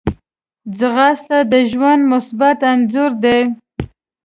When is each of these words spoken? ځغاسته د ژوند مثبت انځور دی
ځغاسته 0.77 1.37
د 1.51 1.53
ژوند 1.71 2.01
مثبت 2.13 2.57
انځور 2.71 3.11
دی 3.23 3.39